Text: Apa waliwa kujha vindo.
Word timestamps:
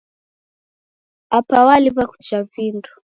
Apa 1.37 1.65
waliwa 1.67 2.07
kujha 2.07 2.43
vindo. 2.43 2.89